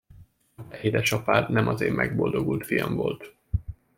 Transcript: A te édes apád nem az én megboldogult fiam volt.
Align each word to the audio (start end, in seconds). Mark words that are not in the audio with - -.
A 0.55 0.67
te 0.67 0.81
édes 0.81 1.11
apád 1.11 1.49
nem 1.49 1.67
az 1.67 1.81
én 1.81 1.93
megboldogult 1.93 2.65
fiam 2.65 2.95
volt. 2.95 3.35